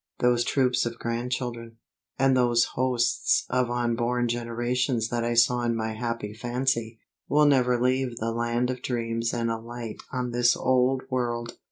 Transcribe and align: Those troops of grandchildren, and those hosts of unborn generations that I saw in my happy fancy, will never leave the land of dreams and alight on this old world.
Those 0.17 0.43
troops 0.43 0.87
of 0.87 0.97
grandchildren, 0.97 1.77
and 2.17 2.35
those 2.35 2.65
hosts 2.73 3.45
of 3.51 3.69
unborn 3.69 4.27
generations 4.29 5.09
that 5.09 5.23
I 5.23 5.35
saw 5.35 5.61
in 5.61 5.75
my 5.75 5.93
happy 5.93 6.33
fancy, 6.33 6.97
will 7.29 7.45
never 7.45 7.79
leave 7.79 8.17
the 8.17 8.31
land 8.31 8.71
of 8.71 8.81
dreams 8.81 9.31
and 9.31 9.51
alight 9.51 10.01
on 10.11 10.31
this 10.31 10.57
old 10.57 11.03
world. 11.11 11.55